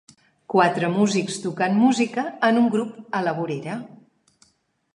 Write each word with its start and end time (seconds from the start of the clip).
Quatre 0.53 0.87
músics 0.93 1.35
tocant 1.43 1.77
música 1.81 2.25
en 2.49 2.59
un 2.63 2.73
grup 2.77 3.15
a 3.21 3.25
la 3.29 3.37
vorera. 3.43 3.79